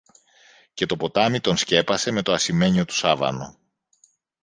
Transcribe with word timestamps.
και 0.73 0.85
το 0.85 0.97
ποτάμι 0.97 1.39
τον 1.39 1.57
σκέπασε 1.57 2.11
με 2.11 2.21
το 2.21 2.31
ασημένιο 2.31 2.85
του 2.85 2.93
σάβανο. 2.93 3.57